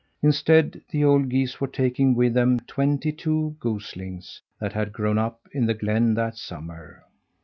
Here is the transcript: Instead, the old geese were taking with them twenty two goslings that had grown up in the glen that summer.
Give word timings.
Instead, 0.23 0.81
the 0.89 1.03
old 1.03 1.29
geese 1.29 1.61
were 1.61 1.67
taking 1.67 2.15
with 2.15 2.33
them 2.33 2.59
twenty 2.61 3.11
two 3.11 3.55
goslings 3.59 4.41
that 4.59 4.73
had 4.73 4.91
grown 4.91 5.19
up 5.19 5.41
in 5.51 5.67
the 5.67 5.75
glen 5.75 6.15
that 6.15 6.35
summer. 6.35 7.03